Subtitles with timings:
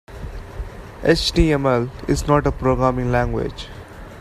[1.03, 3.67] HTML is not a programming language.